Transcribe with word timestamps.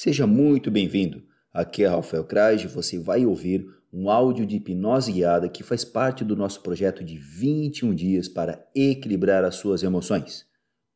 Seja 0.00 0.28
muito 0.28 0.70
bem-vindo. 0.70 1.24
Aqui 1.52 1.82
é 1.82 1.88
Rafael 1.88 2.22
Kraj 2.22 2.64
e 2.64 2.68
você 2.68 3.00
vai 3.00 3.26
ouvir 3.26 3.66
um 3.92 4.08
áudio 4.08 4.46
de 4.46 4.54
hipnose 4.54 5.10
guiada 5.10 5.48
que 5.48 5.64
faz 5.64 5.84
parte 5.84 6.24
do 6.24 6.36
nosso 6.36 6.62
projeto 6.62 7.02
de 7.02 7.18
21 7.18 7.92
dias 7.96 8.28
para 8.28 8.64
equilibrar 8.76 9.42
as 9.42 9.56
suas 9.56 9.82
emoções. 9.82 10.46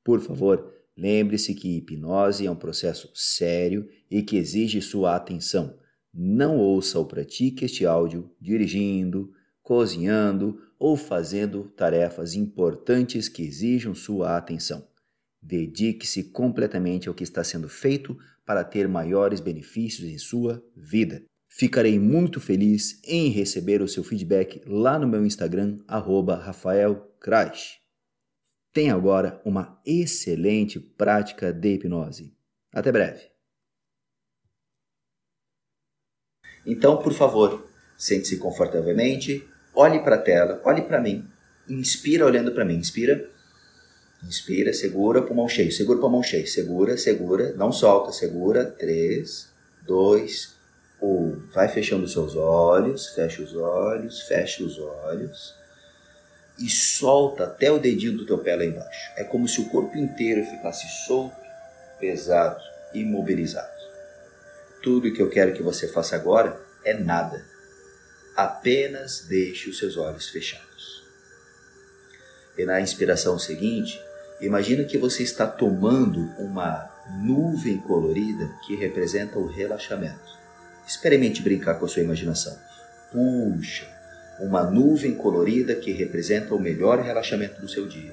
Por 0.04 0.20
favor, 0.20 0.72
lembre-se 0.96 1.52
que 1.52 1.78
hipnose 1.78 2.46
é 2.46 2.50
um 2.52 2.54
processo 2.54 3.10
sério 3.12 3.88
e 4.08 4.22
que 4.22 4.36
exige 4.36 4.80
sua 4.80 5.16
atenção. 5.16 5.76
Não 6.14 6.56
ouça 6.58 6.96
ou 6.96 7.04
pratique 7.04 7.64
este 7.64 7.84
áudio 7.84 8.30
dirigindo, 8.40 9.32
cozinhando 9.64 10.60
ou 10.78 10.96
fazendo 10.96 11.64
tarefas 11.76 12.36
importantes 12.36 13.28
que 13.28 13.42
exijam 13.42 13.96
sua 13.96 14.36
atenção. 14.36 14.91
Dedique-se 15.42 16.30
completamente 16.30 17.08
ao 17.08 17.14
que 17.14 17.24
está 17.24 17.42
sendo 17.42 17.68
feito 17.68 18.16
para 18.46 18.62
ter 18.62 18.86
maiores 18.86 19.40
benefícios 19.40 20.08
em 20.08 20.18
sua 20.18 20.64
vida. 20.76 21.24
Ficarei 21.48 21.98
muito 21.98 22.40
feliz 22.40 23.00
em 23.04 23.28
receber 23.28 23.82
o 23.82 23.88
seu 23.88 24.02
feedback 24.02 24.62
lá 24.66 24.98
no 24.98 25.06
meu 25.06 25.26
Instagram, 25.26 25.78
@rafaelcrash. 25.86 27.80
Tenha 28.72 28.94
agora 28.94 29.42
uma 29.44 29.80
excelente 29.84 30.80
prática 30.80 31.52
de 31.52 31.74
hipnose. 31.74 32.34
Até 32.72 32.90
breve. 32.90 33.30
Então, 36.64 37.02
por 37.02 37.12
favor, 37.12 37.68
sente-se 37.98 38.38
confortavelmente, 38.38 39.46
olhe 39.74 40.02
para 40.02 40.16
a 40.16 40.22
tela, 40.22 40.62
olhe 40.64 40.82
para 40.82 41.00
mim, 41.00 41.28
inspira 41.68 42.24
olhando 42.24 42.52
para 42.52 42.64
mim, 42.64 42.76
inspira. 42.76 43.30
Inspira, 44.24 44.72
segura, 44.72 45.22
pulmão 45.22 45.48
cheio, 45.48 45.72
segura, 45.72 45.98
pulmão 45.98 46.22
cheio, 46.22 46.46
segura, 46.46 46.96
segura, 46.96 47.52
não 47.54 47.72
solta, 47.72 48.12
segura. 48.12 48.64
Três, 48.64 49.48
dois, 49.86 50.54
um. 51.00 51.40
Vai 51.52 51.68
fechando 51.68 52.04
os 52.04 52.12
seus 52.12 52.36
olhos, 52.36 53.08
fecha 53.08 53.42
os 53.42 53.54
olhos, 53.54 54.22
fecha 54.22 54.62
os 54.62 54.78
olhos 54.78 55.62
e 56.58 56.68
solta 56.68 57.44
até 57.44 57.70
o 57.70 57.78
dedinho 57.78 58.16
do 58.16 58.26
teu 58.26 58.38
pé 58.38 58.56
lá 58.56 58.64
embaixo. 58.64 59.12
É 59.16 59.24
como 59.24 59.48
se 59.48 59.60
o 59.60 59.68
corpo 59.68 59.96
inteiro 59.96 60.44
ficasse 60.44 60.86
solto, 61.06 61.36
pesado, 61.98 62.62
imobilizado. 62.94 63.70
Tudo 64.82 65.12
que 65.12 65.22
eu 65.22 65.30
quero 65.30 65.54
que 65.54 65.62
você 65.62 65.88
faça 65.88 66.16
agora 66.16 66.60
é 66.84 66.94
nada. 66.94 67.44
Apenas 68.36 69.26
deixe 69.28 69.70
os 69.70 69.78
seus 69.78 69.96
olhos 69.96 70.28
fechados. 70.28 71.02
E 72.56 72.64
na 72.64 72.80
inspiração 72.80 73.38
seguinte, 73.38 74.00
Imagina 74.42 74.82
que 74.82 74.98
você 74.98 75.22
está 75.22 75.46
tomando 75.46 76.32
uma 76.36 76.90
nuvem 77.22 77.78
colorida 77.78 78.50
que 78.66 78.74
representa 78.74 79.38
o 79.38 79.46
relaxamento. 79.46 80.36
Experimente 80.84 81.40
brincar 81.40 81.76
com 81.76 81.84
a 81.84 81.88
sua 81.88 82.02
imaginação. 82.02 82.58
Puxa, 83.12 83.86
uma 84.40 84.64
nuvem 84.64 85.14
colorida 85.14 85.76
que 85.76 85.92
representa 85.92 86.56
o 86.56 86.60
melhor 86.60 86.98
relaxamento 87.00 87.60
do 87.60 87.68
seu 87.68 87.86
dia. 87.86 88.12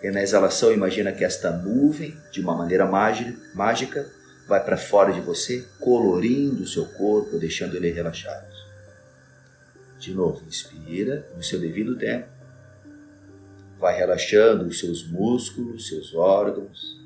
E 0.00 0.08
na 0.12 0.22
exalação, 0.22 0.72
imagina 0.72 1.10
que 1.10 1.24
esta 1.24 1.50
nuvem, 1.50 2.16
de 2.30 2.40
uma 2.40 2.54
maneira 2.54 2.86
mágica, 2.86 4.06
vai 4.46 4.64
para 4.64 4.76
fora 4.76 5.12
de 5.12 5.20
você, 5.20 5.66
colorindo 5.80 6.62
o 6.62 6.68
seu 6.68 6.86
corpo, 6.86 7.38
deixando 7.38 7.76
ele 7.76 7.90
relaxado. 7.90 8.46
De 9.98 10.14
novo, 10.14 10.44
inspira 10.46 11.26
no 11.36 11.42
seu 11.42 11.58
devido 11.58 11.98
tempo 11.98 12.39
vai 13.80 13.96
relaxando 13.96 14.66
os 14.66 14.78
seus 14.78 15.10
músculos, 15.10 15.88
seus 15.88 16.14
órgãos. 16.14 17.00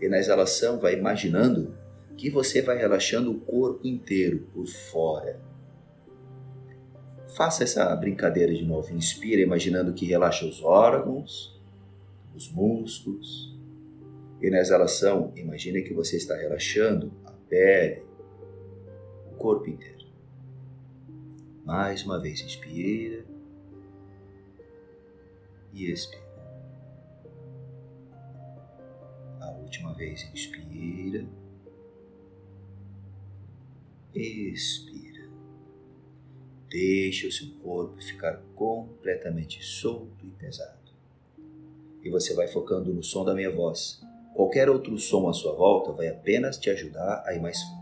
E 0.00 0.08
na 0.08 0.18
exalação, 0.18 0.80
vai 0.80 0.94
imaginando 0.94 1.76
que 2.16 2.30
você 2.30 2.62
vai 2.62 2.78
relaxando 2.78 3.30
o 3.30 3.40
corpo 3.40 3.86
inteiro 3.86 4.48
por 4.52 4.66
fora. 4.66 5.38
Faça 7.36 7.62
essa 7.62 7.94
brincadeira 7.94 8.52
de 8.52 8.64
novo. 8.64 8.92
Inspira, 8.94 9.42
imaginando 9.42 9.92
que 9.92 10.06
relaxa 10.06 10.46
os 10.46 10.62
órgãos, 10.62 11.60
os 12.34 12.50
músculos. 12.50 13.54
E 14.40 14.48
na 14.48 14.58
exalação, 14.58 15.32
imagine 15.36 15.82
que 15.82 15.92
você 15.92 16.16
está 16.16 16.34
relaxando 16.34 17.12
a 17.26 17.30
pele, 17.30 18.02
o 19.30 19.36
corpo 19.36 19.68
inteiro. 19.68 20.06
Mais 21.64 22.02
uma 22.04 22.18
vez, 22.18 22.40
inspira 22.40 23.29
e 25.86 25.92
expira. 25.92 26.30
A 29.40 29.50
última 29.52 29.94
vez, 29.94 30.22
inspira, 30.32 31.26
expira. 34.14 35.28
Deixe 36.68 37.26
o 37.26 37.32
seu 37.32 37.50
corpo 37.62 38.00
ficar 38.00 38.42
completamente 38.54 39.62
solto 39.64 40.26
e 40.26 40.30
pesado. 40.30 40.78
E 42.02 42.10
você 42.10 42.34
vai 42.34 42.48
focando 42.48 42.94
no 42.94 43.02
som 43.02 43.24
da 43.24 43.34
minha 43.34 43.50
voz. 43.50 44.00
Qualquer 44.34 44.70
outro 44.70 44.96
som 44.98 45.28
à 45.28 45.32
sua 45.32 45.54
volta 45.54 45.92
vai 45.92 46.08
apenas 46.08 46.56
te 46.56 46.70
ajudar 46.70 47.24
a 47.26 47.34
ir 47.34 47.40
mais 47.40 47.60
fundo. 47.62 47.79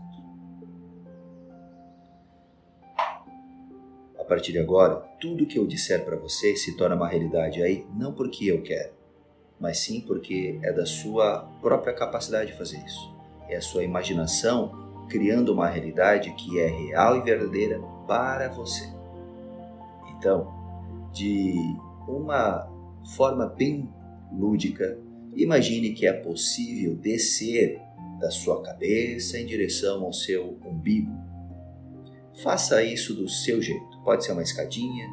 Partir 4.29 4.51
de 4.51 4.59
agora, 4.59 4.95
tudo 5.19 5.45
que 5.45 5.57
eu 5.57 5.65
disser 5.65 6.05
para 6.05 6.15
você 6.15 6.55
se 6.55 6.77
torna 6.77 6.95
uma 6.95 7.07
realidade 7.07 7.61
aí, 7.63 7.85
não 7.97 8.13
porque 8.13 8.45
eu 8.45 8.61
quero, 8.61 8.91
mas 9.59 9.79
sim 9.79 9.99
porque 10.01 10.59
é 10.61 10.71
da 10.71 10.85
sua 10.85 11.39
própria 11.61 11.93
capacidade 11.93 12.51
de 12.51 12.57
fazer 12.57 12.77
isso. 12.85 13.11
É 13.49 13.57
a 13.57 13.61
sua 13.61 13.83
imaginação 13.83 15.07
criando 15.09 15.51
uma 15.51 15.67
realidade 15.67 16.31
que 16.35 16.59
é 16.59 16.67
real 16.67 17.17
e 17.17 17.21
verdadeira 17.21 17.81
para 18.07 18.47
você. 18.49 18.87
Então, 20.15 20.53
de 21.11 21.55
uma 22.07 22.69
forma 23.15 23.47
bem 23.47 23.89
lúdica, 24.31 24.99
imagine 25.35 25.93
que 25.93 26.05
é 26.05 26.13
possível 26.13 26.95
descer 26.95 27.81
da 28.19 28.29
sua 28.29 28.61
cabeça 28.61 29.39
em 29.39 29.45
direção 29.45 30.03
ao 30.03 30.13
seu 30.13 30.59
umbigo. 30.63 31.11
Faça 32.43 32.81
isso 32.83 33.13
do 33.13 33.27
seu 33.27 33.61
jeito. 33.61 33.99
Pode 34.03 34.23
ser 34.23 34.31
uma 34.31 34.43
escadinha, 34.43 35.07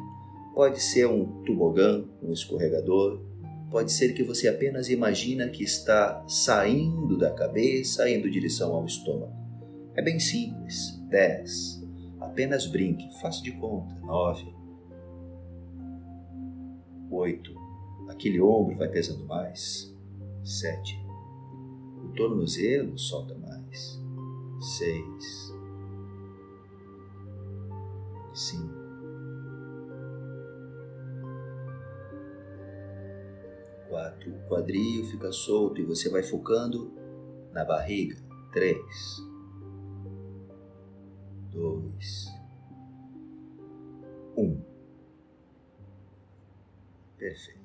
pode 0.53 0.81
ser 0.81 1.07
um 1.07 1.43
tobogã, 1.43 2.05
um 2.23 2.31
escorregador, 2.31 3.21
pode 3.69 3.91
ser 3.91 4.13
que 4.13 4.23
você 4.23 4.47
apenas 4.47 4.89
imagina 4.89 5.49
que 5.49 5.63
está 5.63 6.23
saindo 6.27 7.17
da 7.17 7.31
cabeça, 7.31 8.09
indo 8.09 8.27
em 8.27 8.31
direção 8.31 8.73
ao 8.73 8.85
estômago. 8.85 9.33
É 9.95 10.01
bem 10.01 10.19
simples. 10.19 10.97
10. 11.09 11.83
Apenas 12.19 12.65
brinque, 12.65 13.09
faça 13.21 13.41
de 13.41 13.51
conta. 13.53 13.93
9. 14.01 14.55
8. 17.11 17.55
Aquele 18.09 18.39
ombro 18.39 18.77
vai 18.77 18.89
pesando 18.89 19.25
mais. 19.25 19.93
7. 20.43 20.99
O 22.05 22.09
tornozelo 22.09 22.97
solta 22.97 23.35
mais. 23.37 24.01
6. 24.77 25.56
5. 28.37 28.87
quatro. 33.97 34.31
O 34.31 34.47
quadril 34.47 35.05
fica 35.05 35.31
solto 35.31 35.81
e 35.81 35.85
você 35.85 36.09
vai 36.09 36.23
focando 36.23 36.91
na 37.51 37.65
barriga. 37.65 38.17
Três, 38.53 39.21
dois, 41.51 42.27
um. 44.37 44.61
Perfeito. 47.17 47.57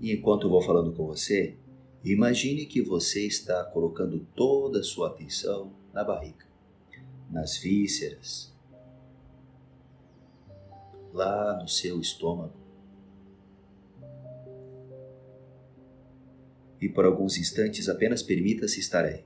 E 0.00 0.12
enquanto 0.12 0.46
eu 0.46 0.50
vou 0.50 0.62
falando 0.62 0.92
com 0.92 1.06
você, 1.06 1.56
imagine 2.04 2.66
que 2.66 2.82
você 2.82 3.26
está 3.26 3.64
colocando 3.64 4.26
toda 4.34 4.80
a 4.80 4.84
sua 4.84 5.08
atenção 5.08 5.72
na 5.92 6.04
barriga, 6.04 6.44
nas 7.30 7.56
vísceras, 7.56 8.52
lá 11.16 11.58
no 11.60 11.68
seu 11.68 12.00
estômago. 12.00 12.66
e 16.80 16.88
por 16.88 17.04
alguns 17.04 17.36
instantes 17.38 17.88
apenas 17.88 18.22
permita-se 18.22 18.80
estar 18.80 19.04
aí. 19.04 19.24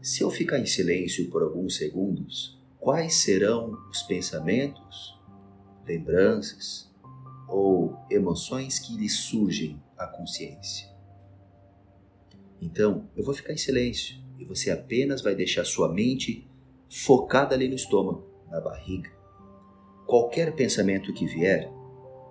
Se 0.00 0.22
eu 0.22 0.30
ficar 0.30 0.58
em 0.58 0.66
silêncio 0.66 1.28
por 1.30 1.42
alguns 1.42 1.76
segundos, 1.76 2.58
quais 2.78 3.14
serão 3.16 3.76
os 3.90 4.02
pensamentos, 4.02 5.18
lembranças 5.86 6.90
ou 7.48 7.96
emoções 8.10 8.78
que 8.78 8.96
lhe 8.96 9.08
surgem 9.08 9.82
à 9.96 10.06
consciência? 10.06 10.88
Então, 12.60 13.08
eu 13.16 13.24
vou 13.24 13.34
ficar 13.34 13.52
em 13.52 13.58
silêncio 13.58 14.16
e 14.38 14.44
você 14.44 14.70
apenas 14.70 15.20
vai 15.20 15.34
deixar 15.34 15.64
sua 15.64 15.92
mente 15.92 16.48
focada 16.88 17.54
ali 17.54 17.68
no 17.68 17.74
estômago, 17.74 18.24
na 18.48 18.60
barriga. 18.60 19.15
Qualquer 20.06 20.54
pensamento 20.54 21.12
que 21.12 21.26
vier, 21.26 21.68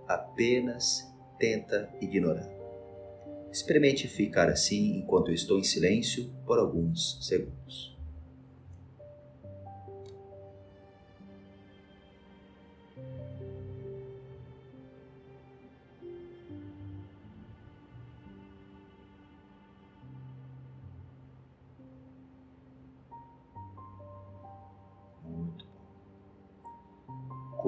apenas 0.08 1.14
tenta 1.38 1.94
ignorar. 2.00 2.50
Experimente 3.52 4.08
ficar 4.08 4.48
assim 4.48 4.98
enquanto 4.98 5.30
estou 5.30 5.60
em 5.60 5.64
silêncio 5.64 6.32
por 6.46 6.58
alguns 6.58 7.18
segundos. 7.22 7.96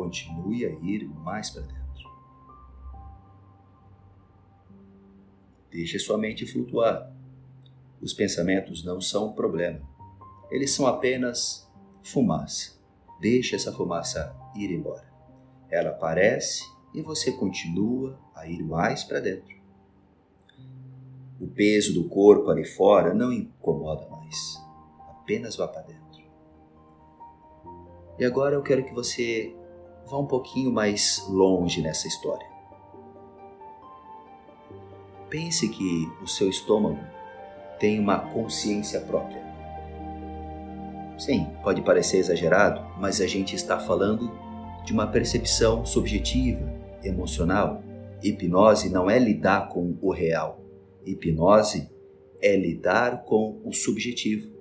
Continue 0.07 0.65
a 0.65 0.69
ir 0.69 1.05
mais 1.05 1.49
para 1.49 1.63
dentro. 1.63 2.09
Deixe 5.69 5.99
sua 5.99 6.17
mente 6.17 6.45
flutuar. 6.45 7.13
Os 8.01 8.13
pensamentos 8.13 8.85
não 8.85 9.01
são 9.01 9.27
um 9.27 9.33
problema. 9.33 9.81
Eles 10.49 10.73
são 10.73 10.87
apenas 10.87 11.69
fumaça. 12.01 12.79
Deixe 13.19 13.53
essa 13.53 13.73
fumaça 13.73 14.33
ir 14.55 14.71
embora. 14.71 15.11
Ela 15.69 15.89
aparece 15.89 16.63
e 16.93 17.01
você 17.01 17.33
continua 17.33 18.17
a 18.33 18.47
ir 18.47 18.63
mais 18.63 19.03
para 19.03 19.19
dentro. 19.19 19.57
O 21.37 21.47
peso 21.47 21.93
do 21.93 22.07
corpo 22.07 22.49
ali 22.49 22.63
fora 22.63 23.13
não 23.13 23.33
incomoda 23.33 24.07
mais. 24.07 24.57
Apenas 25.09 25.57
vá 25.57 25.67
para 25.67 25.81
dentro. 25.81 26.23
E 28.17 28.23
agora 28.23 28.55
eu 28.55 28.63
quero 28.63 28.85
que 28.85 28.93
você 28.93 29.53
vá 30.09 30.17
um 30.17 30.25
pouquinho 30.25 30.71
mais 30.71 31.25
longe 31.29 31.81
nessa 31.81 32.07
história. 32.07 32.47
Pense 35.29 35.67
que 35.67 36.09
o 36.23 36.27
seu 36.27 36.49
estômago 36.49 36.99
tem 37.77 37.99
uma 37.99 38.17
consciência 38.17 39.01
própria. 39.01 39.45
Sim, 41.17 41.47
pode 41.61 41.81
parecer 41.81 42.17
exagerado, 42.17 42.81
mas 42.97 43.19
a 43.19 43.27
gente 43.27 43.55
está 43.55 43.77
falando 43.79 44.31
de 44.85 44.93
uma 44.93 45.07
percepção 45.07 45.85
subjetiva, 45.85 46.73
emocional. 47.03 47.83
Hipnose 48.23 48.89
não 48.89 49.09
é 49.09 49.19
lidar 49.19 49.67
com 49.67 49.97
o 50.01 50.11
real. 50.11 50.61
Hipnose 51.05 51.89
é 52.41 52.55
lidar 52.55 53.25
com 53.25 53.59
o 53.65 53.73
subjetivo. 53.73 54.55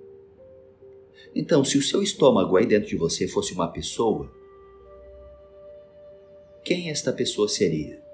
Então, 1.35 1.63
se 1.63 1.79
o 1.79 1.83
seu 1.83 2.03
estômago 2.03 2.57
aí 2.57 2.67
dentro 2.67 2.89
de 2.89 2.97
você 2.97 3.29
fosse 3.29 3.53
uma 3.53 3.69
pessoa, 3.69 4.31
quem 6.67 6.91
esta 6.91 7.13
pessoa 7.13 7.49
seria? 7.49 8.05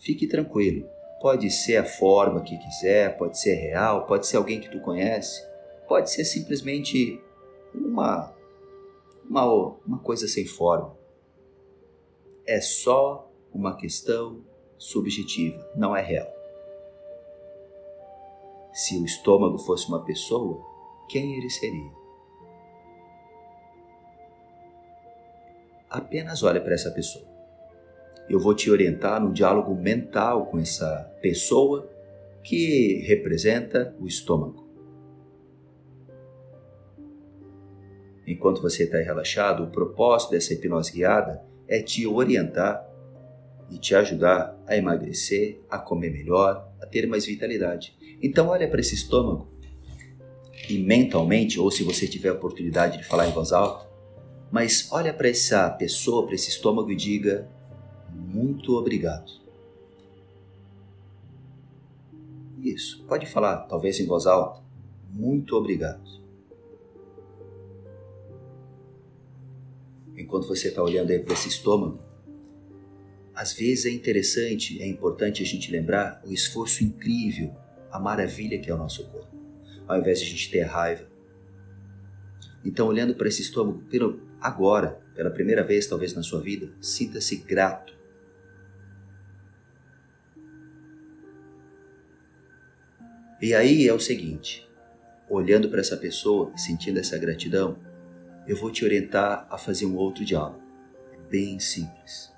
fique 0.00 0.26
tranquilo. 0.26 0.88
Pode 1.20 1.50
ser 1.50 1.76
a 1.76 1.84
forma 1.84 2.42
que 2.42 2.56
quiser, 2.56 3.16
pode 3.18 3.38
ser 3.38 3.54
real, 3.54 4.06
pode 4.06 4.26
ser 4.26 4.38
alguém 4.38 4.58
que 4.58 4.70
tu 4.70 4.80
conhece, 4.80 5.46
pode 5.86 6.10
ser 6.10 6.24
simplesmente 6.24 7.22
uma, 7.74 8.34
uma, 9.28 9.44
uma 9.86 9.98
coisa 9.98 10.26
sem 10.26 10.46
forma. 10.46 10.96
É 12.46 12.60
só 12.60 13.30
uma 13.52 13.76
questão 13.76 14.42
subjetiva, 14.78 15.70
não 15.76 15.94
é 15.94 16.00
real. 16.00 16.28
Se 18.72 18.96
o 18.96 19.04
estômago 19.04 19.58
fosse 19.58 19.86
uma 19.88 20.02
pessoa, 20.02 20.64
quem 21.08 21.36
ele 21.36 21.50
seria? 21.50 21.99
Apenas 25.90 26.42
olhe 26.42 26.60
para 26.60 26.74
essa 26.74 26.90
pessoa 26.90 27.30
eu 28.30 28.38
vou 28.38 28.54
te 28.54 28.70
orientar 28.70 29.20
no 29.20 29.32
diálogo 29.32 29.74
mental 29.74 30.46
com 30.46 30.58
essa 30.60 31.12
pessoa 31.20 31.90
que 32.44 33.02
representa 33.04 33.92
o 33.98 34.06
estômago. 34.06 34.70
Enquanto 38.24 38.62
você 38.62 38.84
está 38.84 38.98
relaxado, 38.98 39.64
o 39.64 39.70
propósito 39.70 40.30
dessa 40.30 40.54
hipnose 40.54 40.92
guiada 40.92 41.42
é 41.66 41.82
te 41.82 42.06
orientar 42.06 42.88
e 43.68 43.78
te 43.78 43.96
ajudar 43.96 44.56
a 44.64 44.76
emagrecer, 44.76 45.60
a 45.68 45.76
comer 45.76 46.12
melhor, 46.12 46.72
a 46.80 46.86
ter 46.86 47.08
mais 47.08 47.26
vitalidade. 47.26 47.96
Então 48.22 48.46
olha 48.46 48.68
para 48.68 48.80
esse 48.80 48.94
estômago 48.94 49.48
e 50.68 50.78
mentalmente, 50.78 51.58
ou 51.58 51.68
se 51.68 51.82
você 51.82 52.06
tiver 52.06 52.28
a 52.28 52.34
oportunidade 52.34 52.98
de 52.98 53.04
falar 53.04 53.26
em 53.26 53.32
voz 53.32 53.50
alta, 53.50 53.89
mas 54.50 54.88
olha 54.90 55.14
para 55.14 55.28
essa 55.28 55.70
pessoa, 55.70 56.26
para 56.26 56.34
esse 56.34 56.48
estômago 56.48 56.90
e 56.90 56.96
diga: 56.96 57.48
muito 58.10 58.76
obrigado. 58.76 59.40
Isso, 62.60 63.04
pode 63.04 63.26
falar, 63.26 63.58
talvez 63.66 63.98
em 64.00 64.06
voz 64.06 64.26
alta. 64.26 64.60
Muito 65.12 65.56
obrigado. 65.56 66.20
Enquanto 70.16 70.46
você 70.46 70.68
está 70.68 70.82
olhando 70.82 71.10
aí 71.10 71.18
para 71.18 71.32
esse 71.32 71.48
estômago, 71.48 71.98
às 73.34 73.54
vezes 73.54 73.86
é 73.86 73.90
interessante, 73.90 74.82
é 74.82 74.86
importante 74.86 75.42
a 75.42 75.46
gente 75.46 75.70
lembrar 75.70 76.20
o 76.26 76.32
esforço 76.32 76.84
incrível, 76.84 77.54
a 77.90 77.98
maravilha 77.98 78.60
que 78.60 78.70
é 78.70 78.74
o 78.74 78.76
nosso 78.76 79.08
corpo, 79.08 79.34
ao 79.88 79.98
invés 79.98 80.20
de 80.20 80.26
a 80.26 80.28
gente 80.28 80.50
ter 80.50 80.62
raiva. 80.62 81.08
Então, 82.62 82.86
olhando 82.86 83.14
para 83.14 83.28
esse 83.28 83.40
estômago, 83.40 83.82
agora, 84.40 85.00
pela 85.14 85.30
primeira 85.30 85.62
vez 85.62 85.86
talvez 85.86 86.14
na 86.14 86.22
sua 86.22 86.40
vida, 86.40 86.68
sinta-se 86.80 87.36
grato 87.36 88.00
E 93.40 93.54
aí 93.54 93.88
é 93.88 93.94
o 93.94 93.98
seguinte: 93.98 94.68
olhando 95.28 95.70
para 95.70 95.80
essa 95.80 95.96
pessoa, 95.96 96.52
sentindo 96.56 97.00
essa 97.00 97.16
gratidão, 97.16 97.78
eu 98.46 98.54
vou 98.54 98.70
te 98.70 98.84
orientar 98.84 99.46
a 99.48 99.56
fazer 99.56 99.86
um 99.86 99.96
outro 99.96 100.24
diálogo. 100.24 100.60
Bem 101.30 101.58
simples. 101.58 102.30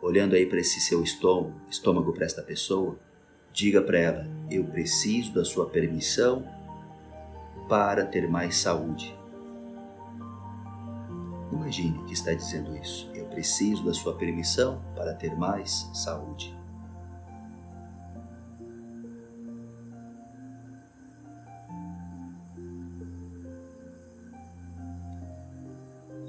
Olhando 0.00 0.34
aí 0.34 0.46
para 0.46 0.58
esse 0.58 0.80
seu 0.80 1.02
estômago, 1.02 1.60
estômago 1.70 2.12
para 2.14 2.24
esta 2.24 2.42
pessoa, 2.42 2.98
diga 3.52 3.82
para 3.82 3.98
ela: 3.98 4.26
eu 4.50 4.64
preciso 4.64 5.34
da 5.34 5.44
sua 5.44 5.68
permissão 5.68 6.48
para 7.68 8.06
ter 8.06 8.26
mais 8.26 8.56
saúde. 8.56 9.14
Imagine 11.52 12.02
que 12.04 12.14
está 12.14 12.32
dizendo 12.32 12.74
isso. 12.76 13.10
Eu 13.14 13.26
preciso 13.26 13.84
da 13.84 13.92
sua 13.92 14.16
permissão 14.16 14.82
para 14.96 15.14
ter 15.14 15.36
mais 15.36 15.88
saúde. 15.92 16.56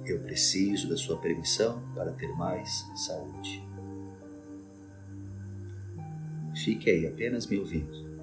Eu 0.06 0.20
preciso 0.20 0.90
da 0.90 0.98
sua 0.98 1.18
permissão 1.18 1.82
para 1.96 2.12
ter 2.12 2.28
mais 2.36 2.86
saúde. 2.94 3.66
Fique 6.54 6.90
aí 6.90 7.08
apenas 7.08 7.48
me 7.48 7.58
ouvindo. 7.58 8.14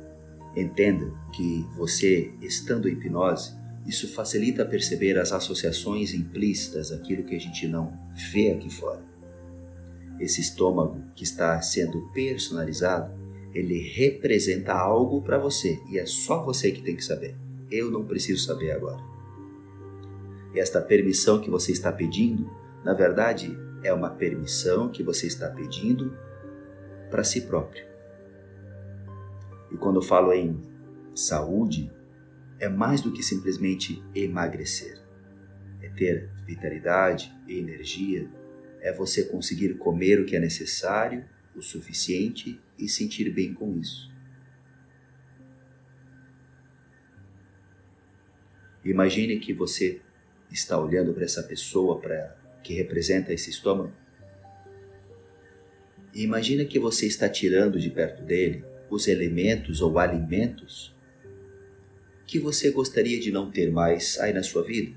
Entenda 0.54 1.10
que 1.32 1.66
você, 1.76 2.34
estando 2.42 2.88
em 2.88 2.92
hipnose, 2.92 3.59
isso 3.86 4.12
facilita 4.12 4.64
perceber 4.64 5.18
as 5.18 5.32
associações 5.32 6.12
implícitas, 6.12 6.92
aquilo 6.92 7.24
que 7.24 7.34
a 7.34 7.40
gente 7.40 7.66
não 7.66 7.92
vê 8.32 8.50
aqui 8.50 8.70
fora. 8.70 9.02
Esse 10.18 10.40
estômago 10.40 11.02
que 11.14 11.24
está 11.24 11.60
sendo 11.62 12.00
personalizado, 12.12 13.18
ele 13.54 13.80
representa 13.94 14.74
algo 14.74 15.22
para 15.22 15.38
você 15.38 15.80
e 15.90 15.98
é 15.98 16.06
só 16.06 16.44
você 16.44 16.70
que 16.70 16.82
tem 16.82 16.94
que 16.94 17.04
saber. 17.04 17.34
Eu 17.70 17.90
não 17.90 18.04
preciso 18.04 18.44
saber 18.44 18.72
agora. 18.72 19.02
Esta 20.54 20.80
permissão 20.80 21.40
que 21.40 21.48
você 21.48 21.72
está 21.72 21.90
pedindo, 21.90 22.50
na 22.84 22.92
verdade, 22.92 23.56
é 23.82 23.92
uma 23.92 24.10
permissão 24.10 24.88
que 24.88 25.02
você 25.02 25.26
está 25.26 25.48
pedindo 25.48 26.14
para 27.10 27.24
si 27.24 27.42
próprio. 27.42 27.84
E 29.72 29.76
quando 29.76 29.96
eu 29.96 30.02
falo 30.02 30.32
em 30.32 30.60
saúde, 31.14 31.90
é 32.60 32.68
mais 32.68 33.00
do 33.00 33.10
que 33.10 33.22
simplesmente 33.22 34.02
emagrecer. 34.14 35.00
É 35.82 35.88
ter 35.88 36.28
vitalidade 36.46 37.34
e 37.48 37.58
energia, 37.58 38.28
é 38.82 38.92
você 38.92 39.24
conseguir 39.24 39.74
comer 39.78 40.20
o 40.20 40.26
que 40.26 40.36
é 40.36 40.40
necessário, 40.40 41.24
o 41.56 41.62
suficiente 41.62 42.60
e 42.78 42.88
sentir 42.88 43.30
bem 43.30 43.54
com 43.54 43.78
isso. 43.78 44.10
Imagine 48.84 49.38
que 49.40 49.52
você 49.52 50.00
está 50.50 50.78
olhando 50.78 51.12
para 51.12 51.24
essa 51.24 51.42
pessoa 51.42 51.98
para 51.98 52.36
que 52.62 52.74
representa 52.74 53.32
esse 53.32 53.50
estômago. 53.50 53.92
E 56.14 56.22
imagina 56.22 56.64
que 56.64 56.78
você 56.78 57.06
está 57.06 57.28
tirando 57.28 57.78
de 57.78 57.90
perto 57.90 58.22
dele 58.22 58.64
os 58.90 59.06
elementos 59.06 59.80
ou 59.80 59.98
alimentos 59.98 60.94
que 62.30 62.38
você 62.38 62.70
gostaria 62.70 63.18
de 63.18 63.32
não 63.32 63.50
ter 63.50 63.72
mais 63.72 64.16
aí 64.20 64.32
na 64.32 64.44
sua 64.44 64.62
vida. 64.62 64.96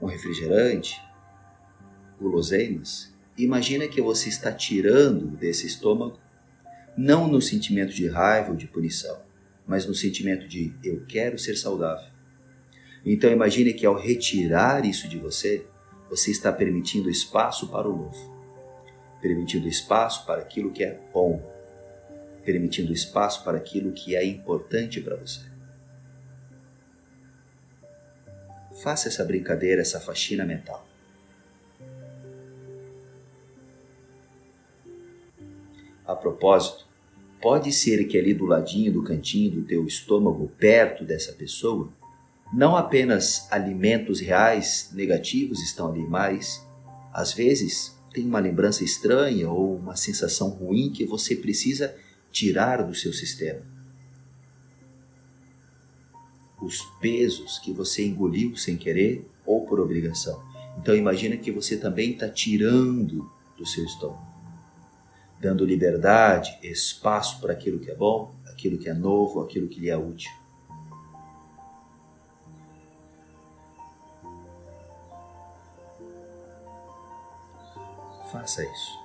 Um 0.00 0.06
refrigerante, 0.06 0.98
guloseimas. 2.18 3.14
imagina 3.36 3.86
que 3.86 4.00
você 4.00 4.30
está 4.30 4.50
tirando 4.50 5.36
desse 5.36 5.66
estômago, 5.66 6.18
não 6.96 7.28
no 7.28 7.42
sentimento 7.42 7.92
de 7.92 8.08
raiva 8.08 8.52
ou 8.52 8.56
de 8.56 8.66
punição, 8.66 9.20
mas 9.66 9.84
no 9.84 9.94
sentimento 9.94 10.48
de 10.48 10.74
eu 10.82 11.04
quero 11.04 11.38
ser 11.38 11.56
saudável. 11.56 12.10
Então 13.04 13.30
imagine 13.30 13.74
que 13.74 13.84
ao 13.84 14.00
retirar 14.00 14.86
isso 14.86 15.08
de 15.08 15.18
você, 15.18 15.66
você 16.08 16.30
está 16.30 16.50
permitindo 16.50 17.10
espaço 17.10 17.68
para 17.68 17.86
o 17.86 17.94
novo, 17.94 18.34
permitindo 19.20 19.68
espaço 19.68 20.24
para 20.24 20.40
aquilo 20.40 20.72
que 20.72 20.82
é 20.82 20.98
bom, 21.12 21.49
permitindo 22.44 22.92
espaço 22.92 23.44
para 23.44 23.56
aquilo 23.56 23.92
que 23.92 24.16
é 24.16 24.24
importante 24.24 25.00
para 25.00 25.16
você. 25.16 25.40
Faça 28.82 29.08
essa 29.08 29.24
brincadeira, 29.24 29.82
essa 29.82 30.00
faxina 30.00 30.44
mental. 30.44 30.86
A 36.06 36.16
propósito, 36.16 36.86
pode 37.40 37.72
ser 37.72 38.04
que 38.06 38.18
ali 38.18 38.34
do 38.34 38.46
ladinho 38.46 38.92
do 38.92 39.02
cantinho 39.02 39.50
do 39.52 39.62
teu 39.62 39.86
estômago, 39.86 40.50
perto 40.58 41.04
dessa 41.04 41.32
pessoa, 41.32 41.92
não 42.52 42.76
apenas 42.76 43.46
alimentos 43.50 44.20
reais 44.20 44.90
negativos 44.92 45.62
estão 45.62 45.88
ali, 45.88 46.02
mas 46.02 46.66
às 47.12 47.32
vezes 47.32 47.96
tem 48.12 48.26
uma 48.26 48.40
lembrança 48.40 48.82
estranha 48.82 49.48
ou 49.48 49.76
uma 49.76 49.94
sensação 49.94 50.48
ruim 50.48 50.90
que 50.90 51.04
você 51.04 51.36
precisa 51.36 51.94
tirar 52.30 52.82
do 52.82 52.94
seu 52.94 53.12
sistema. 53.12 53.62
Os 56.60 56.82
pesos 57.00 57.58
que 57.58 57.72
você 57.72 58.06
engoliu 58.06 58.56
sem 58.56 58.76
querer 58.76 59.28
ou 59.46 59.66
por 59.66 59.80
obrigação. 59.80 60.42
Então 60.78 60.94
imagina 60.94 61.36
que 61.36 61.50
você 61.50 61.76
também 61.76 62.12
está 62.12 62.28
tirando 62.28 63.30
do 63.56 63.66
seu 63.66 63.84
estômago, 63.84 64.26
dando 65.40 65.64
liberdade, 65.64 66.58
espaço 66.62 67.40
para 67.40 67.52
aquilo 67.52 67.78
que 67.78 67.90
é 67.90 67.94
bom, 67.94 68.34
aquilo 68.46 68.78
que 68.78 68.88
é 68.88 68.94
novo, 68.94 69.40
aquilo 69.40 69.68
que 69.68 69.80
lhe 69.80 69.90
é 69.90 69.96
útil. 69.96 70.30
Faça 78.30 78.62
isso. 78.62 78.99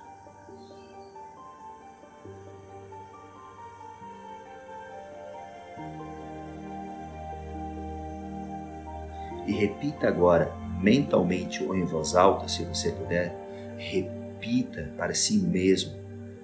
Repita 9.56 10.06
agora, 10.06 10.52
mentalmente 10.80 11.64
ou 11.64 11.74
em 11.74 11.84
voz 11.84 12.14
alta, 12.14 12.48
se 12.48 12.64
você 12.64 12.92
puder, 12.92 13.34
repita 13.76 14.92
para 14.96 15.14
si 15.14 15.38
mesmo, 15.38 15.96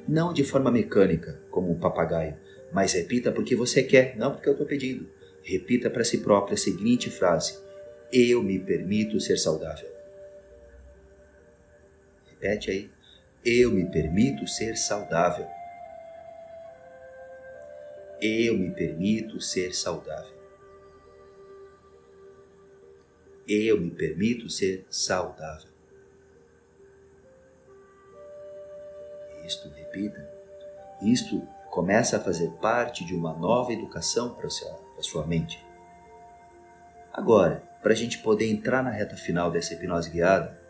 não 0.09 0.33
de 0.33 0.42
forma 0.42 0.71
mecânica, 0.71 1.40
como 1.50 1.71
um 1.71 1.78
papagaio, 1.78 2.37
mas 2.73 2.92
repita 2.95 3.31
porque 3.31 3.54
você 3.54 3.83
quer, 3.83 4.16
não 4.16 4.33
porque 4.33 4.49
eu 4.49 4.52
estou 4.52 4.66
pedindo. 4.66 5.09
Repita 5.45 5.90
para 5.90 6.04
si 6.04 6.19
próprio 6.19 6.54
a 6.54 6.57
seguinte 6.57 7.11
frase: 7.11 7.59
Eu 8.12 8.42
me 8.42 8.59
permito 8.59 9.21
ser 9.21 9.37
saudável. 9.37 9.88
Repete 12.31 12.71
aí. 12.71 12.90
Eu 13.45 13.73
me 13.73 13.85
permito 13.90 14.47
ser 14.47 14.76
saudável. 14.76 15.47
Eu 18.21 18.57
me 18.57 18.71
permito 18.71 19.40
ser 19.40 19.75
saudável. 19.75 20.41
Eu 23.52 23.80
me 23.80 23.90
permito 23.90 24.49
ser 24.49 24.87
saudável. 24.88 25.71
Isto, 29.44 29.68
repita, 29.68 30.26
isto 31.02 31.40
começa 31.71 32.16
a 32.16 32.21
fazer 32.21 32.50
parte 32.62 33.04
de 33.04 33.14
uma 33.14 33.35
nova 33.35 33.73
educação 33.73 34.35
para 34.35 34.47
a 34.47 35.02
sua 35.02 35.26
mente. 35.26 35.62
Agora, 37.12 37.62
para 37.82 37.92
a 37.92 37.97
gente 37.97 38.18
poder 38.18 38.49
entrar 38.49 38.82
na 38.82 38.90
reta 38.90 39.16
final 39.16 39.50
dessa 39.50 39.75
hipnose 39.75 40.09
guiada, 40.09 40.62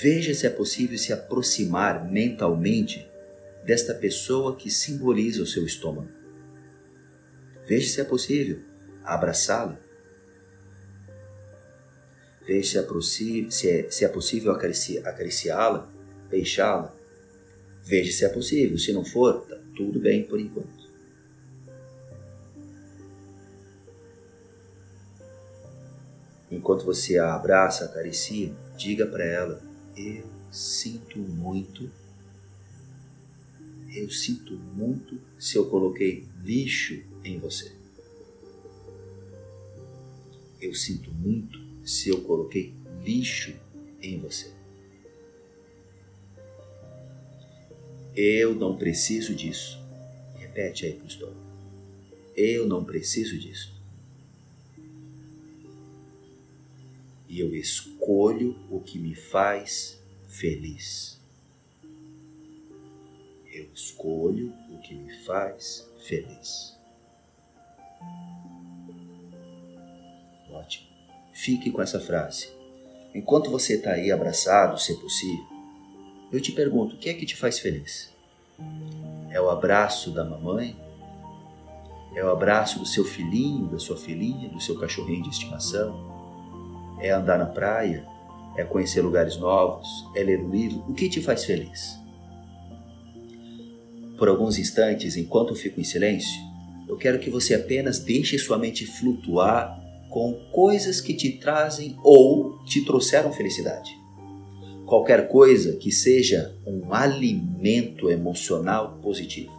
Veja 0.00 0.34
se 0.34 0.46
é 0.46 0.50
possível 0.50 0.96
se 0.96 1.12
aproximar 1.12 2.04
mentalmente 2.04 3.08
desta 3.64 3.94
pessoa 3.94 4.56
que 4.56 4.70
simboliza 4.70 5.42
o 5.42 5.46
seu 5.46 5.66
estômago. 5.66 6.08
Veja 7.66 7.88
se 7.88 8.00
é 8.00 8.04
possível 8.04 8.60
abraçá-la. 9.04 9.78
Veja 12.46 12.82
se 13.02 13.46
é, 13.46 13.50
se 13.50 13.70
é, 13.70 13.90
se 13.90 14.04
é 14.04 14.08
possível 14.08 14.52
acariciá-la, 14.52 15.88
beijá-la. 16.28 16.94
Veja 17.84 18.12
se 18.12 18.24
é 18.24 18.28
possível. 18.28 18.78
Se 18.78 18.92
não 18.92 19.04
for, 19.04 19.42
tá 19.42 19.58
tudo 19.76 20.00
bem 20.00 20.24
por 20.24 20.40
enquanto. 20.40 20.82
Enquanto 26.50 26.84
você 26.84 27.18
a 27.18 27.34
abraça, 27.34 27.84
acaricia, 27.84 28.52
diga 28.76 29.06
para 29.06 29.24
ela 29.24 29.72
eu 29.96 30.24
sinto 30.50 31.18
muito. 31.18 31.90
Eu 33.94 34.10
sinto 34.10 34.54
muito 34.54 35.20
se 35.38 35.56
eu 35.56 35.68
coloquei 35.68 36.26
lixo 36.42 37.02
em 37.22 37.38
você. 37.38 37.72
Eu 40.60 40.74
sinto 40.74 41.12
muito 41.12 41.61
se 41.84 42.08
eu 42.08 42.22
coloquei 42.22 42.74
lixo 43.02 43.54
em 44.00 44.18
você. 44.18 44.52
Eu 48.14 48.54
não 48.54 48.76
preciso 48.76 49.34
disso. 49.34 49.78
Repete 50.36 50.86
aí, 50.86 50.94
pastor. 50.94 51.32
Eu 52.36 52.66
não 52.66 52.84
preciso 52.84 53.38
disso. 53.38 53.72
e 57.32 57.40
eu 57.40 57.54
escolho 57.54 58.54
o 58.70 58.78
que 58.78 58.98
me 58.98 59.14
faz 59.14 59.98
feliz. 60.28 61.18
Eu 63.50 63.72
escolho 63.72 64.52
o 64.70 64.78
que 64.82 64.94
me 64.94 65.14
faz 65.24 65.90
feliz. 66.06 66.78
Ótimo. 70.50 70.91
Fique 71.32 71.70
com 71.70 71.82
essa 71.82 72.00
frase. 72.00 72.48
Enquanto 73.14 73.50
você 73.50 73.74
está 73.74 73.92
aí 73.92 74.10
abraçado, 74.10 74.80
se 74.80 74.94
possível, 75.00 75.46
eu 76.32 76.40
te 76.40 76.52
pergunto: 76.52 76.94
o 76.94 76.98
que 76.98 77.08
é 77.08 77.14
que 77.14 77.26
te 77.26 77.36
faz 77.36 77.58
feliz? 77.58 78.10
É 79.30 79.40
o 79.40 79.50
abraço 79.50 80.10
da 80.10 80.24
mamãe? 80.24 80.76
É 82.14 82.24
o 82.24 82.30
abraço 82.30 82.78
do 82.78 82.86
seu 82.86 83.04
filhinho, 83.04 83.68
da 83.68 83.78
sua 83.78 83.96
filhinha, 83.96 84.48
do 84.48 84.60
seu 84.60 84.78
cachorrinho 84.78 85.22
de 85.22 85.30
estimação? 85.30 86.12
é 87.02 87.10
andar 87.10 87.38
na 87.38 87.46
praia, 87.46 88.06
é 88.56 88.64
conhecer 88.64 89.02
lugares 89.02 89.36
novos, 89.36 89.88
é 90.14 90.22
ler 90.22 90.40
um 90.40 90.50
livro. 90.50 90.84
O 90.88 90.94
que 90.94 91.08
te 91.08 91.20
faz 91.20 91.44
feliz? 91.44 91.98
Por 94.16 94.28
alguns 94.28 94.56
instantes, 94.56 95.16
enquanto 95.16 95.50
eu 95.50 95.56
fico 95.56 95.80
em 95.80 95.84
silêncio, 95.84 96.40
eu 96.88 96.96
quero 96.96 97.18
que 97.18 97.28
você 97.28 97.54
apenas 97.54 97.98
deixe 97.98 98.38
sua 98.38 98.56
mente 98.56 98.86
flutuar 98.86 99.81
com 100.12 100.34
coisas 100.52 101.00
que 101.00 101.14
te 101.14 101.38
trazem 101.38 101.96
ou 102.04 102.58
te 102.66 102.84
trouxeram 102.84 103.32
felicidade. 103.32 103.98
Qualquer 104.84 105.26
coisa 105.26 105.76
que 105.76 105.90
seja 105.90 106.54
um 106.66 106.92
alimento 106.92 108.10
emocional 108.10 108.98
positivo. 109.02 109.50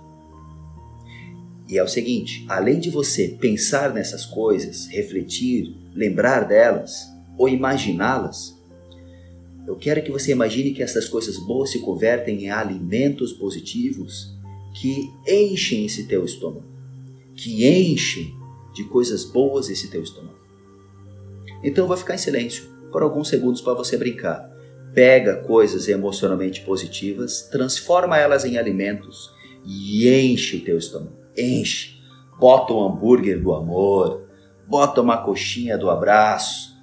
E 1.68 1.80
é 1.80 1.84
o 1.84 1.88
seguinte: 1.88 2.46
além 2.48 2.80
de 2.80 2.92
você 2.92 3.30
pensar 3.42 3.92
nessas 3.96 4.26
coisas, 4.26 4.86
refletir, 4.86 5.76
lembrar 5.92 6.42
delas, 6.42 7.12
ou 7.36 7.50
imaginá-las, 7.50 8.56
eu 9.66 9.76
quero 9.76 10.04
que 10.04 10.12
você 10.12 10.34
imagine 10.34 10.72
que 10.72 10.84
essas 10.84 11.10
coisas 11.10 11.36
boas 11.40 11.72
se 11.72 11.80
convertem 11.80 12.44
em 12.44 12.50
alimentos 12.52 13.34
positivos 13.34 14.32
que 14.80 15.10
enchem 15.28 15.86
esse 15.86 16.06
teu 16.06 16.24
estômago, 16.24 16.68
que 17.36 17.66
enchem 17.66 18.36
de 18.76 18.84
coisas 18.84 19.26
boas 19.26 19.68
esse 19.70 19.90
teu 19.90 20.04
estômago. 20.04 20.43
Então 21.64 21.88
vai 21.88 21.98
ficar 21.98 22.16
em 22.16 22.20
silêncio 22.20 22.66
por 22.92 23.02
alguns 23.02 23.30
segundos 23.30 23.62
para 23.62 23.74
você 23.74 23.98
brincar. 23.98 24.52
Pega 24.94 25.38
coisas 25.38 25.88
emocionalmente 25.88 26.62
positivas, 26.62 27.44
transforma 27.44 28.18
elas 28.18 28.46
em 28.46 28.58
alimentos 28.58 29.34
e 29.66 30.08
enche 30.10 30.58
o 30.58 30.64
teu 30.64 30.78
estômago. 30.78 31.18
Enche. 31.36 32.02
Bota 32.40 32.74
um 32.74 32.86
hambúrguer 32.86 33.42
do 33.42 33.54
amor, 33.54 34.28
bota 34.68 35.02
uma 35.02 35.18
coxinha 35.18 35.78
do 35.78 35.90
abraço, 35.90 36.74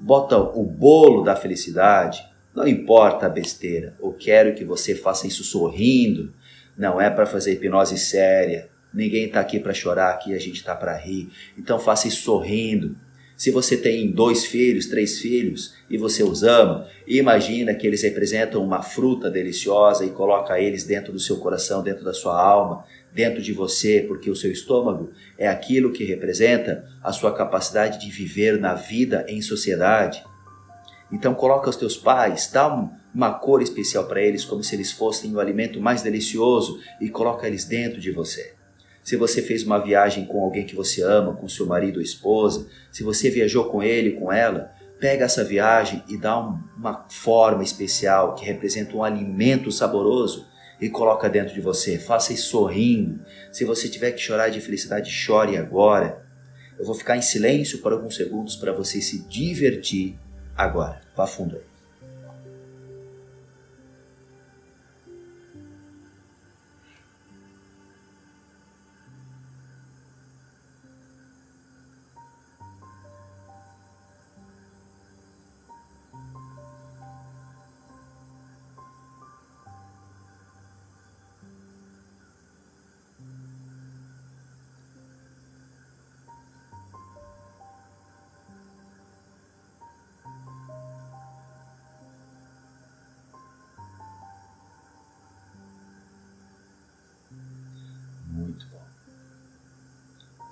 bota 0.00 0.38
o 0.38 0.62
bolo 0.64 1.22
da 1.22 1.34
felicidade, 1.34 2.24
não 2.54 2.66
importa 2.66 3.26
a 3.26 3.28
besteira. 3.28 3.94
Eu 4.00 4.14
quero 4.14 4.54
que 4.54 4.64
você 4.64 4.94
faça 4.94 5.26
isso 5.26 5.44
sorrindo. 5.44 6.32
Não 6.76 6.98
é 6.98 7.10
para 7.10 7.26
fazer 7.26 7.52
hipnose 7.52 7.98
séria. 7.98 8.70
Ninguém 8.94 9.26
está 9.26 9.40
aqui 9.40 9.60
para 9.60 9.74
chorar, 9.74 10.10
aqui 10.10 10.34
a 10.34 10.38
gente 10.38 10.56
está 10.56 10.74
para 10.74 10.96
rir. 10.96 11.28
Então 11.58 11.78
faça 11.78 12.08
isso 12.08 12.22
sorrindo. 12.22 12.96
Se 13.36 13.50
você 13.50 13.76
tem 13.76 14.10
dois 14.10 14.46
filhos, 14.46 14.86
três 14.86 15.18
filhos 15.18 15.74
e 15.90 15.98
você 15.98 16.22
os 16.22 16.42
ama, 16.42 16.88
imagina 17.06 17.74
que 17.74 17.86
eles 17.86 18.02
representam 18.02 18.64
uma 18.64 18.82
fruta 18.82 19.30
deliciosa 19.30 20.06
e 20.06 20.10
coloca 20.10 20.58
eles 20.58 20.84
dentro 20.84 21.12
do 21.12 21.20
seu 21.20 21.36
coração, 21.36 21.82
dentro 21.82 22.02
da 22.02 22.14
sua 22.14 22.40
alma, 22.42 22.82
dentro 23.12 23.42
de 23.42 23.52
você, 23.52 24.02
porque 24.08 24.30
o 24.30 24.34
seu 24.34 24.50
estômago 24.50 25.10
é 25.36 25.46
aquilo 25.46 25.92
que 25.92 26.02
representa 26.02 26.88
a 27.02 27.12
sua 27.12 27.34
capacidade 27.34 28.00
de 28.00 28.10
viver 28.10 28.58
na 28.58 28.72
vida 28.72 29.26
em 29.28 29.42
sociedade. 29.42 30.24
Então 31.12 31.34
coloca 31.34 31.68
os 31.68 31.76
teus 31.76 31.94
pais, 31.94 32.50
dá 32.50 32.90
uma 33.14 33.34
cor 33.34 33.60
especial 33.60 34.06
para 34.06 34.22
eles, 34.22 34.46
como 34.46 34.64
se 34.64 34.74
eles 34.74 34.92
fossem 34.92 35.34
o 35.34 35.40
alimento 35.40 35.78
mais 35.78 36.00
delicioso 36.00 36.80
e 37.02 37.10
coloca 37.10 37.46
eles 37.46 37.66
dentro 37.66 38.00
de 38.00 38.10
você. 38.10 38.55
Se 39.06 39.14
você 39.14 39.40
fez 39.40 39.62
uma 39.62 39.78
viagem 39.78 40.24
com 40.24 40.42
alguém 40.42 40.66
que 40.66 40.74
você 40.74 41.00
ama, 41.00 41.32
com 41.32 41.48
seu 41.48 41.64
marido 41.64 41.98
ou 41.98 42.02
esposa, 42.02 42.66
se 42.90 43.04
você 43.04 43.30
viajou 43.30 43.66
com 43.66 43.80
ele, 43.80 44.18
com 44.18 44.32
ela, 44.32 44.72
pega 44.98 45.26
essa 45.26 45.44
viagem 45.44 46.02
e 46.08 46.18
dá 46.18 46.36
um, 46.40 46.58
uma 46.76 47.06
forma 47.08 47.62
especial 47.62 48.34
que 48.34 48.44
representa 48.44 48.96
um 48.96 49.04
alimento 49.04 49.70
saboroso 49.70 50.48
e 50.80 50.88
coloca 50.88 51.28
dentro 51.28 51.54
de 51.54 51.60
você. 51.60 52.00
Faça 52.00 52.32
isso 52.32 52.48
sorrindo. 52.48 53.20
Se 53.52 53.64
você 53.64 53.88
tiver 53.88 54.10
que 54.10 54.20
chorar 54.20 54.48
de 54.48 54.60
felicidade, 54.60 55.08
chore 55.08 55.56
agora. 55.56 56.26
Eu 56.76 56.84
vou 56.84 56.94
ficar 56.96 57.16
em 57.16 57.22
silêncio 57.22 57.78
por 57.78 57.92
alguns 57.92 58.16
segundos 58.16 58.56
para 58.56 58.72
você 58.72 59.00
se 59.00 59.22
divertir 59.28 60.18
agora. 60.56 61.00
Vá 61.14 61.28
fundo 61.28 61.54
aí. 61.54 61.75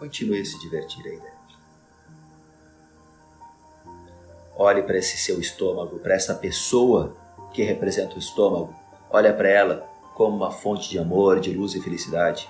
Continue 0.05 0.43
a 0.43 0.45
se 0.45 0.59
divertir 0.61 1.03
aí 1.07 1.13
dentro. 1.13 1.35
Olhe 4.55 4.83
para 4.83 4.99
esse 4.99 5.17
seu 5.17 5.41
estômago, 5.41 5.99
para 5.99 6.15
essa 6.15 6.35
pessoa 6.35 7.17
que 7.55 7.63
representa 7.63 8.17
o 8.17 8.19
estômago. 8.19 8.75
Olha 9.11 9.33
para 9.33 9.49
ela 9.49 9.89
como 10.15 10.37
uma 10.37 10.51
fonte 10.51 10.91
de 10.91 10.99
amor, 10.99 11.41
de 11.41 11.55
luz 11.55 11.75
e 11.75 11.81
felicidade. 11.81 12.47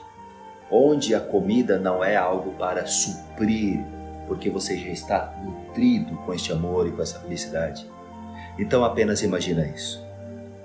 Onde 0.68 1.14
a 1.14 1.20
comida 1.20 1.78
não 1.78 2.02
é 2.02 2.16
algo 2.16 2.54
para 2.54 2.86
suprir, 2.86 3.78
porque 4.26 4.50
você 4.50 4.76
já 4.76 4.88
está 4.88 5.40
nutrido 5.44 6.16
com 6.26 6.34
este 6.34 6.50
amor 6.50 6.88
e 6.88 6.90
com 6.90 7.02
essa 7.02 7.20
felicidade. 7.20 7.88
Então 8.58 8.84
apenas 8.84 9.22
imagina 9.22 9.64
isso. 9.64 10.04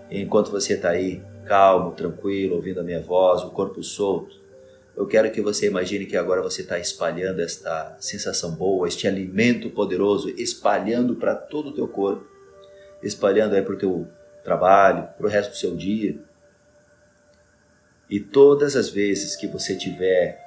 Enquanto 0.10 0.50
você 0.50 0.74
está 0.74 0.89
aí, 0.89 1.24
calmo, 1.46 1.91
tranquilo, 1.91 2.55
ouvindo 2.55 2.79
a 2.79 2.84
minha 2.84 3.00
voz, 3.00 3.43
o 3.43 3.51
corpo 3.51 3.84
solto, 3.84 4.38
eu 5.00 5.08
quero 5.08 5.32
que 5.32 5.39
você 5.39 5.68
imagine 5.68 6.06
que 6.06 6.18
agora 6.18 6.41
você 6.41 6.62
está 6.62 6.77
espalhando 6.77 7.39
esta 7.39 7.96
sensação 8.01 8.51
boa, 8.51 8.86
este 8.86 9.08
alimento 9.08 9.70
poderoso, 9.70 10.29
espalhando 10.32 11.15
para 11.15 11.34
todo 11.34 11.70
o 11.70 11.74
teu 11.74 11.88
corpo, 11.88 12.27
espalhando 13.01 13.56
aí 13.56 13.62
para 13.62 13.75
o 13.75 13.77
teu 13.77 14.06
trabalho, 14.44 15.08
para 15.18 15.25
o 15.25 15.29
resto 15.29 15.51
do 15.51 15.56
seu 15.56 15.74
dia. 15.74 16.20
E 18.10 18.20
todas 18.20 18.75
as 18.75 18.89
vezes 18.89 19.38
que 19.38 19.48
você 19.48 19.74
tiver 19.74 20.38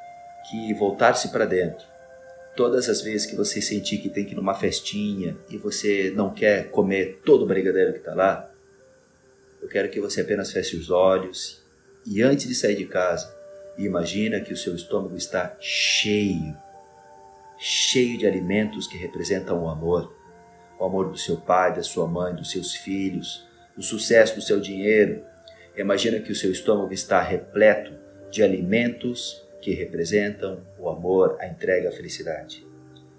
que 0.51 0.75
voltar-se 0.75 1.31
para 1.31 1.47
dentro, 1.47 1.87
todas 2.55 2.91
as 2.91 3.01
vezes 3.01 3.25
que 3.25 3.35
você 3.35 3.63
sentir 3.63 4.03
que 4.03 4.11
tem 4.11 4.27
que 4.27 4.33
ir 4.33 4.37
numa 4.37 4.55
festinha 4.55 5.35
e 5.49 5.57
você 5.57 6.13
não 6.15 6.31
quer 6.31 6.71
comer 6.71 7.23
todo 7.25 7.45
o 7.45 7.47
brigadeiro 7.47 7.95
que 7.95 8.01
está 8.01 8.15
lá, 8.15 8.53
eu 9.63 9.69
quero 9.69 9.89
que 9.89 9.99
você 9.99 10.21
apenas 10.21 10.53
feche 10.53 10.77
os 10.77 10.91
olhos 10.91 11.63
e 12.05 12.21
antes 12.21 12.47
de 12.47 12.55
sair 12.55 12.77
de 12.77 12.85
casa, 12.85 13.41
e 13.77 13.85
imagina 13.85 14.41
que 14.41 14.53
o 14.53 14.57
seu 14.57 14.75
estômago 14.75 15.17
está 15.17 15.57
cheio, 15.61 16.57
cheio 17.59 18.19
de 18.19 18.27
alimentos 18.27 18.87
que 18.87 18.99
representam 18.99 19.63
o 19.63 19.69
amor. 19.69 20.15
O 20.79 20.85
amor 20.85 21.11
do 21.11 21.19
seu 21.19 21.37
pai, 21.37 21.75
da 21.75 21.83
sua 21.83 22.07
mãe, 22.07 22.35
dos 22.35 22.51
seus 22.51 22.75
filhos, 22.75 23.47
o 23.77 23.83
sucesso 23.83 24.35
do 24.35 24.43
seu 24.43 24.61
dinheiro. 24.61 25.25
Imagina 25.77 26.21
que 26.21 26.33
o 26.33 26.35
seu 26.35 26.51
estômago 26.51 26.93
está 26.93 27.23
repleto 27.23 27.93
de 28.31 28.43
alimentos 28.43 29.47
que 29.61 29.73
representam 29.73 30.61
o 30.79 30.89
amor, 30.89 31.37
a 31.41 31.47
entrega, 31.47 31.89
a 31.89 31.93
felicidade. 31.93 32.67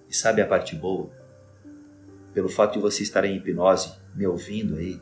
E 0.09 0.15
sabe 0.15 0.41
a 0.41 0.47
parte 0.47 0.75
boa? 0.75 1.09
Pelo 2.33 2.49
fato 2.49 2.73
de 2.73 2.79
você 2.79 3.01
estar 3.01 3.23
em 3.23 3.37
hipnose, 3.37 3.93
me 4.13 4.27
ouvindo 4.27 4.75
aí, 4.75 5.01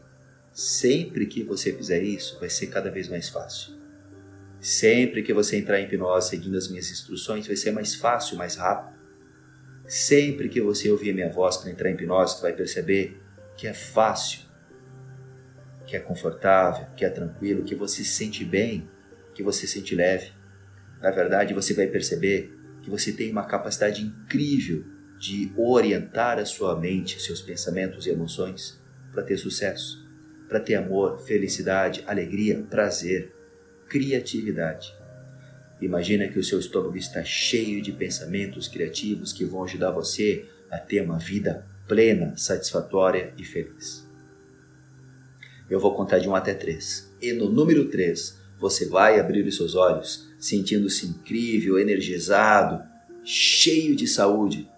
sempre 0.54 1.26
que 1.26 1.44
você 1.44 1.74
fizer 1.74 2.04
isso, 2.04 2.40
vai 2.40 2.50
ser 2.50 2.68
cada 2.68 2.92
vez 2.92 3.10
mais 3.10 3.28
fácil. 3.28 3.81
Sempre 4.62 5.24
que 5.24 5.34
você 5.34 5.58
entrar 5.58 5.82
em 5.82 5.86
hipnose 5.86 6.30
seguindo 6.30 6.56
as 6.56 6.68
minhas 6.68 6.92
instruções, 6.92 7.48
vai 7.48 7.56
ser 7.56 7.72
mais 7.72 7.96
fácil, 7.96 8.38
mais 8.38 8.56
rápido. 8.56 8.96
Sempre 9.88 10.50
que 10.50 10.62
você 10.62 10.92
ouvir 10.92 11.16
minha 11.16 11.32
voz 11.32 11.58
para 11.58 11.72
entrar 11.72 11.90
em 11.90 11.96
hipnose, 11.96 12.36
você 12.36 12.42
vai 12.44 12.54
perceber 12.54 13.20
que 13.58 13.66
é 13.66 13.74
fácil, 13.74 14.42
que 15.88 15.96
é 15.96 16.00
confortável, 16.00 16.86
que 16.96 17.04
é 17.04 17.10
tranquilo, 17.10 17.64
que 17.64 17.74
você 17.74 18.04
se 18.04 18.12
sente 18.12 18.46
bem, 18.46 18.88
que 19.34 19.42
você 19.42 19.66
se 19.66 19.80
sente 19.80 19.96
leve. 19.96 20.32
Na 21.02 21.10
verdade, 21.10 21.56
você 21.56 21.74
vai 21.74 21.88
perceber 21.88 22.56
que 22.84 22.90
você 22.90 23.12
tem 23.12 23.32
uma 23.32 23.48
capacidade 23.48 24.04
incrível 24.04 24.86
de 25.18 25.52
orientar 25.58 26.38
a 26.38 26.46
sua 26.46 26.80
mente, 26.80 27.20
seus 27.20 27.42
pensamentos 27.42 28.06
e 28.06 28.12
emoções 28.12 28.80
para 29.12 29.24
ter 29.24 29.38
sucesso, 29.38 30.08
para 30.48 30.60
ter 30.60 30.76
amor, 30.76 31.20
felicidade, 31.26 32.04
alegria, 32.06 32.62
prazer 32.70 33.41
criatividade. 33.92 34.96
Imagina 35.82 36.26
que 36.30 36.40
o 36.40 36.44
seu 36.44 36.60
estômago 36.60 36.96
está 36.96 37.26
cheio 37.26 37.82
de 37.82 37.92
pensamentos 37.92 38.70
criativos 38.70 39.34
que 39.34 39.44
vão 39.44 39.66
ajudar 39.66 39.92
você 39.92 40.46
a 40.72 40.78
ter 40.78 41.02
uma 41.02 41.20
vida 41.20 41.68
plena, 41.90 42.34
satisfatória 42.38 43.34
e 43.38 43.44
feliz. 43.44 44.08
Eu 45.70 45.78
vou 45.78 45.94
contar 45.94 46.20
de 46.20 46.30
1 46.30 46.36
até 46.36 46.54
3. 46.54 47.12
E 47.22 47.34
no 47.34 47.50
número 47.50 47.90
3, 47.90 48.40
você 48.58 48.88
vai 48.88 49.20
abrir 49.20 49.46
os 49.46 49.58
seus 49.58 49.76
olhos, 49.76 50.30
sentindo-se 50.40 51.08
incrível, 51.08 51.78
energizado, 51.78 52.82
cheio 53.26 53.94
de 53.94 54.08
saúde. 54.08 54.70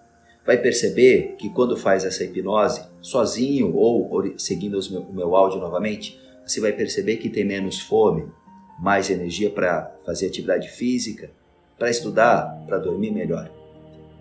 Vai 0.44 0.60
perceber 0.60 1.36
que 1.38 1.50
quando 1.50 1.76
faz 1.76 2.04
essa 2.04 2.24
hipnose, 2.24 2.82
sozinho 3.00 3.76
ou 3.76 4.10
seguindo 4.36 4.80
o 4.80 5.12
meu 5.12 5.36
áudio 5.36 5.60
novamente, 5.60 6.20
você 6.44 6.60
vai 6.60 6.72
perceber 6.72 7.18
que 7.18 7.30
tem 7.30 7.44
menos 7.44 7.78
fome, 7.78 8.28
mais 8.78 9.10
energia 9.10 9.50
para 9.50 9.94
fazer 10.04 10.26
atividade 10.26 10.68
física, 10.68 11.30
para 11.78 11.90
estudar, 11.90 12.62
para 12.66 12.78
dormir 12.78 13.10
melhor. 13.10 13.50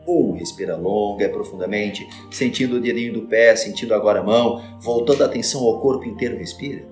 Um, 0.07 0.33
respira 0.33 0.75
longa 0.75 1.25
e 1.25 1.29
profundamente, 1.29 2.07
sentindo 2.29 2.75
o 2.75 2.81
dedinho 2.81 3.13
do 3.13 3.21
pé, 3.23 3.55
sentindo 3.55 3.93
agora 3.93 4.19
a 4.19 4.23
mão, 4.23 4.61
voltando 4.81 5.23
a 5.23 5.27
atenção 5.27 5.63
ao 5.63 5.79
corpo 5.79 6.05
inteiro, 6.05 6.37
respira. 6.37 6.83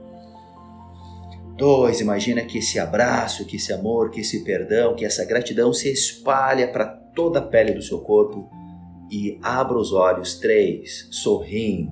Dois, 1.58 2.00
imagina 2.00 2.42
que 2.42 2.58
esse 2.58 2.80
abraço, 2.80 3.46
que 3.46 3.58
esse 3.58 3.72
amor, 3.74 4.10
que 4.10 4.22
esse 4.22 4.44
perdão, 4.44 4.96
que 4.96 5.06
essa 5.06 5.26
gratidão 5.26 5.74
se 5.74 5.92
espalha 5.92 6.68
para 6.68 6.86
toda 6.86 7.40
a 7.40 7.42
pele 7.42 7.74
do 7.74 7.82
seu 7.82 8.00
corpo 8.00 8.50
e 9.12 9.38
abra 9.44 9.78
os 9.78 9.92
olhos. 9.92 10.40
Três, 10.40 11.08
sorrindo, 11.12 11.92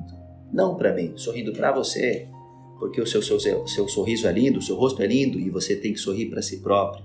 não 0.52 0.76
para 0.76 0.94
mim, 0.94 1.14
sorrindo 1.18 1.52
para 1.52 1.72
você, 1.72 2.28
porque 2.80 3.02
o 3.02 3.06
seu, 3.06 3.22
seu, 3.22 3.40
seu 3.68 3.88
sorriso 3.88 4.28
é 4.28 4.32
lindo, 4.32 4.60
o 4.60 4.62
seu 4.62 4.76
rosto 4.76 5.02
é 5.02 5.08
lindo 5.08 5.40
e 5.40 5.50
você 5.50 5.76
tem 5.76 5.94
que 5.94 6.00
sorrir 6.00 6.28
para 6.30 6.42
si 6.42 6.62
próprio. 6.62 7.04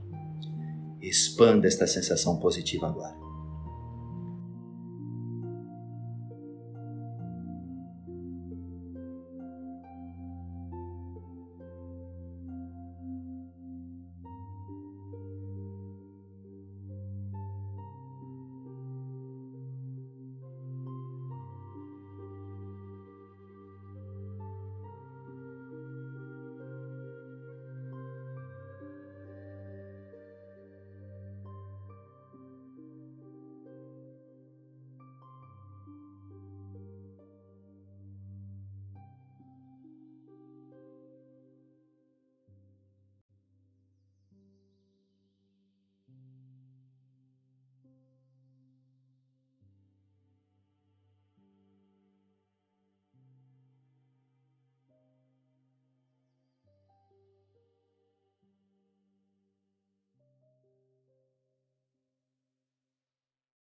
Expanda 1.02 1.66
esta 1.66 1.86
sensação 1.86 2.38
positiva 2.38 2.86
agora. 2.86 3.14